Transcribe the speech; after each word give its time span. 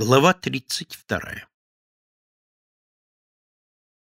Глава 0.00 0.32
32. 0.32 1.48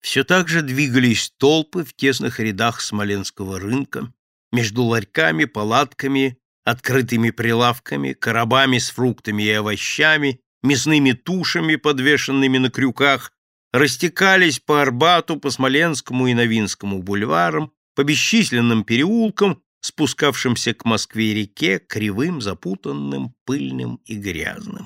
Все 0.00 0.22
так 0.22 0.48
же 0.48 0.62
двигались 0.62 1.32
толпы 1.36 1.82
в 1.82 1.94
тесных 1.94 2.38
рядах 2.38 2.80
Смоленского 2.80 3.58
рынка, 3.58 4.12
между 4.52 4.84
ларьками, 4.84 5.46
палатками, 5.46 6.38
открытыми 6.62 7.30
прилавками, 7.30 8.12
коробами 8.12 8.78
с 8.78 8.90
фруктами 8.90 9.42
и 9.42 9.50
овощами, 9.50 10.40
мясными 10.62 11.10
тушами, 11.10 11.74
подвешенными 11.74 12.58
на 12.58 12.70
крюках, 12.70 13.32
растекались 13.72 14.60
по 14.60 14.80
Арбату, 14.80 15.40
по 15.40 15.50
Смоленскому 15.50 16.28
и 16.28 16.34
Новинскому 16.34 17.02
бульварам, 17.02 17.72
по 17.96 18.04
бесчисленным 18.04 18.84
переулкам, 18.84 19.60
спускавшимся 19.80 20.72
к 20.72 20.84
Москве-реке, 20.84 21.80
кривым, 21.80 22.40
запутанным, 22.40 23.34
пыльным 23.44 23.96
и 24.04 24.14
грязным 24.14 24.83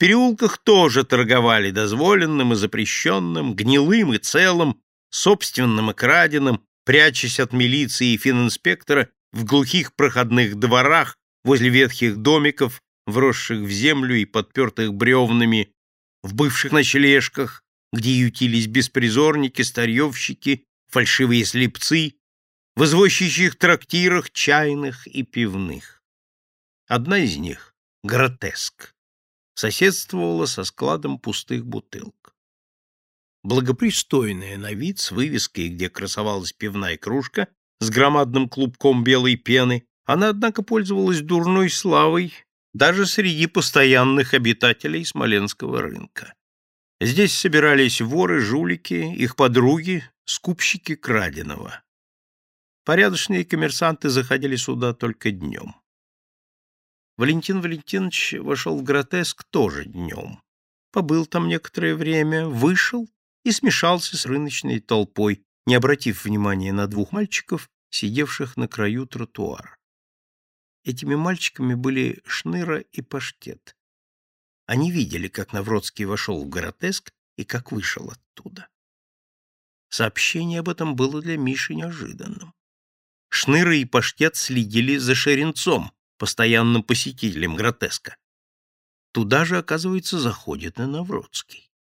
переулках 0.00 0.56
тоже 0.56 1.04
торговали 1.04 1.70
дозволенным 1.70 2.54
и 2.54 2.56
запрещенным, 2.56 3.54
гнилым 3.54 4.14
и 4.14 4.18
целым, 4.18 4.80
собственным 5.10 5.90
и 5.90 5.94
краденым, 5.94 6.64
прячась 6.86 7.38
от 7.38 7.52
милиции 7.52 8.14
и 8.14 8.16
фининспектора 8.16 9.10
в 9.32 9.44
глухих 9.44 9.94
проходных 9.94 10.56
дворах 10.56 11.18
возле 11.44 11.68
ветхих 11.68 12.16
домиков, 12.16 12.82
вросших 13.06 13.60
в 13.60 13.70
землю 13.70 14.16
и 14.16 14.24
подпертых 14.24 14.94
бревнами, 14.94 15.70
в 16.22 16.34
бывших 16.34 16.72
ночлежках, 16.72 17.62
где 17.92 18.12
ютились 18.12 18.68
беспризорники, 18.68 19.60
старьевщики, 19.60 20.64
фальшивые 20.88 21.44
слепцы, 21.44 22.14
в 22.74 22.84
извозчичьих 22.84 23.56
трактирах, 23.56 24.30
чайных 24.30 25.06
и 25.06 25.24
пивных. 25.24 26.02
Одна 26.88 27.18
из 27.18 27.36
них— 27.36 27.74
гротеск 28.02 28.94
соседствовала 29.60 30.46
со 30.46 30.64
складом 30.64 31.18
пустых 31.18 31.66
бутылок. 31.66 32.34
Благопристойная 33.42 34.56
на 34.56 34.72
вид, 34.72 34.98
с 34.98 35.10
вывеской, 35.10 35.68
где 35.68 35.90
красовалась 35.90 36.54
пивная 36.54 36.96
кружка, 36.96 37.46
с 37.78 37.90
громадным 37.90 38.48
клубком 38.48 39.04
белой 39.04 39.36
пены, 39.36 39.86
она, 40.04 40.30
однако, 40.30 40.62
пользовалась 40.62 41.20
дурной 41.20 41.68
славой 41.68 42.32
даже 42.72 43.04
среди 43.04 43.46
постоянных 43.46 44.32
обитателей 44.32 45.04
Смоленского 45.04 45.82
рынка. 45.82 46.32
Здесь 46.98 47.34
собирались 47.34 48.00
воры, 48.00 48.40
жулики, 48.40 48.94
их 48.94 49.36
подруги, 49.36 50.04
скупщики 50.24 50.94
краденого. 50.94 51.82
Порядочные 52.86 53.44
коммерсанты 53.44 54.08
заходили 54.08 54.56
сюда 54.56 54.94
только 54.94 55.30
днем. 55.30 55.79
Валентин 57.16 57.60
Валентинович 57.60 58.34
вошел 58.40 58.78
в 58.78 58.82
гротеск 58.82 59.44
тоже 59.44 59.84
днем. 59.84 60.42
Побыл 60.92 61.26
там 61.26 61.48
некоторое 61.48 61.94
время, 61.94 62.46
вышел 62.46 63.08
и 63.44 63.52
смешался 63.52 64.16
с 64.16 64.26
рыночной 64.26 64.80
толпой, 64.80 65.44
не 65.66 65.74
обратив 65.74 66.24
внимания 66.24 66.72
на 66.72 66.86
двух 66.86 67.12
мальчиков, 67.12 67.68
сидевших 67.90 68.56
на 68.56 68.68
краю 68.68 69.06
тротуара. 69.06 69.76
Этими 70.84 71.14
мальчиками 71.14 71.74
были 71.74 72.22
Шныра 72.24 72.80
и 72.80 73.02
Паштет. 73.02 73.76
Они 74.66 74.90
видели, 74.90 75.28
как 75.28 75.52
Навродский 75.52 76.04
вошел 76.04 76.42
в 76.42 76.48
гротеск 76.48 77.12
и 77.36 77.44
как 77.44 77.72
вышел 77.72 78.10
оттуда. 78.10 78.68
Сообщение 79.88 80.60
об 80.60 80.68
этом 80.68 80.94
было 80.94 81.20
для 81.20 81.36
Миши 81.36 81.74
неожиданным. 81.74 82.54
Шныра 83.28 83.76
и 83.76 83.84
Паштет 83.84 84.36
следили 84.36 84.96
за 84.96 85.14
Шеренцом, 85.14 85.92
постоянным 86.20 86.82
посетителем 86.82 87.56
гротеска. 87.56 88.14
Туда 89.12 89.46
же, 89.46 89.56
оказывается, 89.56 90.18
заходит 90.18 90.78
и 90.78 90.82
Навродский. 90.82 91.72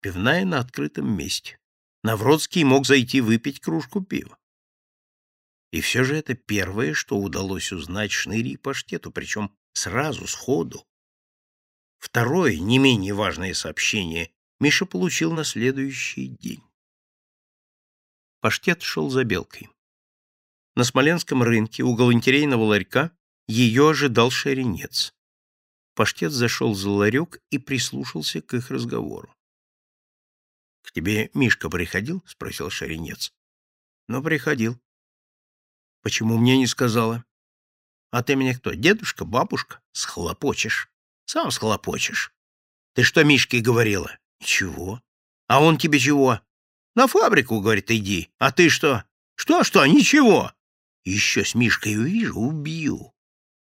Пивная 0.00 0.46
на 0.46 0.60
открытом 0.60 1.14
месте. 1.14 1.58
Навродский 2.02 2.64
мог 2.64 2.86
зайти 2.86 3.20
выпить 3.20 3.60
кружку 3.60 4.02
пива. 4.02 4.38
И 5.72 5.82
все 5.82 6.04
же 6.04 6.16
это 6.16 6.32
первое, 6.32 6.94
что 6.94 7.18
удалось 7.18 7.70
узнать 7.70 8.12
Шныре 8.12 8.52
и 8.52 8.56
Паштету, 8.56 9.12
причем 9.12 9.54
сразу, 9.74 10.26
сходу. 10.26 10.88
Второе, 11.98 12.56
не 12.56 12.78
менее 12.78 13.12
важное 13.12 13.52
сообщение, 13.52 14.32
Миша 14.58 14.86
получил 14.86 15.34
на 15.34 15.44
следующий 15.44 16.28
день. 16.28 16.64
Паштет 18.40 18.80
шел 18.80 19.10
за 19.10 19.24
белкой. 19.24 19.68
На 20.74 20.84
Смоленском 20.84 21.42
рынке 21.42 21.82
у 21.82 21.94
галантерейного 21.94 22.64
ларька 22.64 23.12
ее 23.46 23.90
ожидал 23.90 24.30
шаренец. 24.30 25.14
Паштет 25.94 26.32
зашел 26.32 26.74
за 26.74 26.88
ларек 26.88 27.40
и 27.50 27.58
прислушался 27.58 28.40
к 28.40 28.54
их 28.54 28.70
разговору.— 28.70 29.34
К 30.82 30.92
тебе 30.92 31.30
Мишка 31.34 31.68
приходил?— 31.68 32.24
спросил 32.26 32.70
шаренец.— 32.70 33.34
Ну, 34.08 34.22
приходил.— 34.22 34.80
Почему 36.02 36.38
мне 36.38 36.56
не 36.56 36.66
сказала?— 36.66 37.24
А 38.10 38.22
ты 38.22 38.34
мне 38.34 38.54
кто, 38.54 38.72
дедушка, 38.72 39.26
бабушка? 39.26 39.82
Схлопочешь. 39.92 40.90
Сам 41.26 41.50
схлопочешь. 41.50 42.32
Ты 42.94 43.02
что 43.02 43.22
Мишке 43.24 43.60
говорила?— 43.60 44.18
Ничего.— 44.40 45.02
А 45.48 45.62
он 45.62 45.76
тебе 45.76 45.98
чего?— 45.98 46.40
На 46.94 47.06
фабрику, 47.06 47.60
говорит, 47.60 47.90
иди. 47.90 48.32
А 48.38 48.50
ты 48.52 48.70
что?— 48.70 49.04
Что-что? 49.34 49.84
Ничего. 49.84 50.52
Еще 51.04 51.44
с 51.44 51.54
Мишкой 51.54 51.96
увижу, 51.96 52.40
убью. 52.40 53.12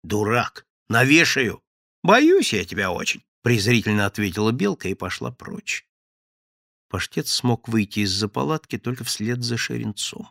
Дурак, 0.04 0.66
навешаю. 0.90 1.64
Боюсь 2.04 2.54
я 2.54 2.66
тебя 2.66 2.92
очень, 2.92 3.24
презрительно 3.42 4.06
ответила 4.06 4.52
Белка 4.52 4.90
и 4.90 4.96
пошла 4.96 5.32
прочь. 5.32 5.86
Паштет 6.90 7.28
смог 7.28 7.70
выйти 7.70 8.00
из-за 8.02 8.28
палатки 8.28 8.78
только 8.78 9.04
вслед 9.04 9.44
за 9.44 9.58
Шеренцом. 9.58 10.30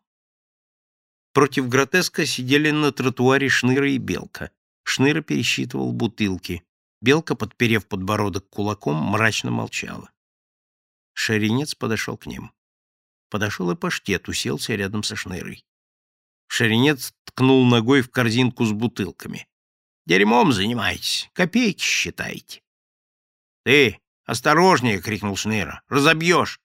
Против 1.33 1.69
гротеска 1.69 2.27
сидели 2.27 2.71
на 2.71 2.93
тротуаре 2.93 3.49
Шныра 3.49 3.91
и 3.91 3.99
Белка. 3.99 4.51
Шныра 4.83 5.23
пересчитывал 5.23 5.93
бутылки. 5.93 6.65
Белка, 7.01 7.35
подперев 7.35 7.87
подбородок 7.87 8.49
кулаком, 8.51 8.97
мрачно 8.97 9.51
молчала. 9.51 10.11
Шеренец 11.15 11.75
подошел 11.75 12.17
к 12.19 12.27
ним. 12.27 12.53
Подошел 13.31 13.71
и 13.71 13.77
паштет, 13.77 14.29
уселся 14.29 14.75
рядом 14.75 15.03
со 15.03 15.17
Шнырой. 15.17 15.65
Шеренец 16.51 17.15
ткнул 17.23 17.65
ногой 17.65 18.03
в 18.03 18.11
корзинку 18.11 18.65
с 18.65 18.73
бутылками. 18.73 19.47
«Дерьмом 20.05 20.53
занимаетесь, 20.53 21.31
копейки 21.33 21.81
считаете». 21.81 22.61
«Ты, 23.65 24.01
осторожнее!»— 24.25 25.01
крикнул 25.03 25.37
Шнейра. 25.37 25.83
«Разобьешь!» 25.89 26.61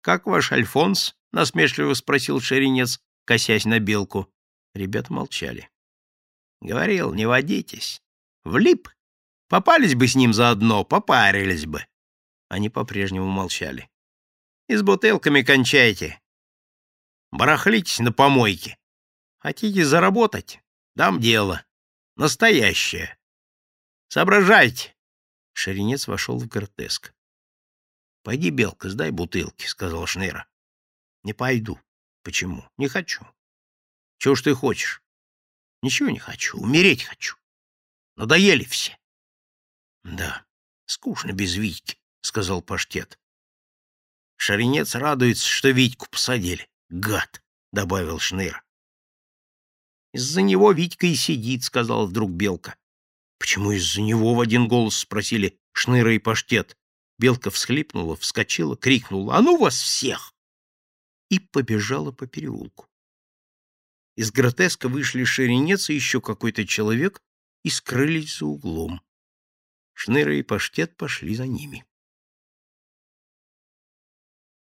«Как 0.00 0.26
ваш 0.26 0.50
Альфонс?»— 0.50 1.14
насмешливо 1.32 1.94
спросил 1.94 2.40
Шеренец, 2.40 3.00
косясь 3.24 3.66
на 3.66 3.78
белку. 3.78 4.28
Ребята 4.74 5.12
молчали. 5.12 5.70
«Говорил, 6.60 7.14
не 7.14 7.26
водитесь. 7.26 8.02
Влип. 8.42 8.88
Попались 9.48 9.94
бы 9.94 10.08
с 10.08 10.16
ним 10.16 10.32
заодно, 10.32 10.82
попарились 10.82 11.66
бы». 11.66 11.86
Они 12.48 12.68
по-прежнему 12.68 13.26
молчали. 13.26 13.88
«И 14.68 14.74
с 14.74 14.82
бутылками 14.82 15.42
кончайте. 15.42 16.19
Барахлитесь 17.30 18.00
на 18.00 18.12
помойке. 18.12 18.78
Хотите 19.38 19.84
заработать? 19.84 20.60
Дам 20.94 21.20
дело. 21.20 21.64
Настоящее. 22.16 23.18
Соображайте. 24.08 24.96
Шеренец 25.52 26.06
вошел 26.08 26.38
в 26.38 26.46
гротеск.— 26.46 27.14
Пойди, 28.22 28.50
Белка, 28.50 28.90
сдай 28.90 29.10
бутылки,— 29.10 29.66
сказал 29.66 30.06
Шнейра.— 30.06 30.46
Не 31.22 31.32
пойду.— 31.32 31.80
Почему?— 32.22 32.68
Не 32.76 32.88
хочу.— 32.88 33.26
Чего 34.18 34.34
ж 34.34 34.42
ты 34.42 34.54
хочешь?— 34.54 35.02
Ничего 35.82 36.10
не 36.10 36.18
хочу. 36.18 36.58
Умереть 36.58 37.04
хочу. 37.04 37.36
Надоели 38.16 38.64
все.— 38.64 38.98
Да, 40.04 40.46
скучно 40.86 41.32
без 41.32 41.54
Витьки,— 41.54 41.98
сказал 42.20 42.60
Паштет. 42.60 43.18
Шаренец 44.36 44.94
радуется, 44.94 45.46
что 45.46 45.70
Витьку 45.70 46.06
посадили. 46.10 46.69
Гад,— 46.90 47.42
добавил 47.72 48.18
Шныр. 48.18 48.64
Из-за 50.12 50.42
него 50.42 50.72
Витька 50.72 51.06
и 51.06 51.14
сидит,— 51.14 51.62
сказал 51.64 52.06
вдруг 52.06 52.30
Белка. 52.30 52.76
Почему 53.38 53.72
из-за 53.72 54.02
него 54.02 54.34
в 54.34 54.40
один 54.40 54.66
голос 54.66 54.96
спросили 54.98 55.58
Шныра 55.72 56.14
и 56.14 56.18
Паштет? 56.18 56.76
Белка 57.18 57.50
всхлипнула, 57.50 58.16
вскочила, 58.16 58.76
крикнула 58.76 59.36
«А 59.36 59.42
ну 59.42 59.56
вас 59.56 59.80
всех!» 59.80 60.34
и 61.28 61.38
побежала 61.38 62.12
по 62.12 62.26
переулку. 62.26 62.88
Из 64.16 64.32
гротеска 64.32 64.88
вышли 64.88 65.24
Шеренец 65.24 65.90
и 65.90 65.94
еще 65.94 66.20
какой-то 66.20 66.66
человек 66.66 67.22
и 67.62 67.70
скрылись 67.70 68.38
за 68.38 68.46
углом. 68.46 69.00
Шныра 69.94 70.36
и 70.36 70.42
Паштет 70.42 70.96
пошли 70.96 71.34
за 71.34 71.46
ними. 71.46 71.84